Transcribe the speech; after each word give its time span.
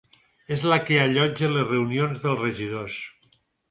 És 0.55 0.63
la 0.71 0.79
que 0.87 0.97
allotja 1.03 1.51
les 1.53 1.69
reunions 1.71 2.27
dels 2.27 2.45
regidors. 2.49 3.01